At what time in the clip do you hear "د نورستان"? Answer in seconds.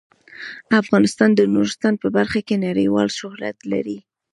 1.35-1.93